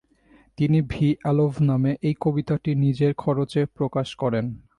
[0.57, 0.99] তিনি “V.
[1.23, 4.45] Alov” নামে এই কবিতাটি নিজের খরচে প্রকাশ করেন।